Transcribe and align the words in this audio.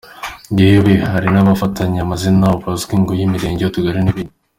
Yewe 0.59 0.93
hari 1.11 1.27
n’ 1.33 1.37
abafatanywe 1.41 1.99
amazina 2.01 2.45
ubu 2.55 2.67
azwi 2.73 2.95
ngo 3.01 3.11
y’ 3.19 3.21
imirenge, 3.25 3.63
utugari 3.65 4.01
n’ 4.03 4.09
ibindi. 4.13 4.33